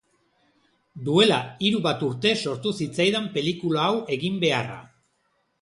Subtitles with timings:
[1.09, 4.83] Duela hiru bat urte sortu zitzaidan pelikula hau egin beharra.